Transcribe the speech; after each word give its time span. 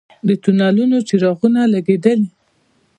د 0.27 0.29
تونلونو 0.43 0.97
څراغونه 1.07 1.61
لګیدلي؟ 1.73 2.27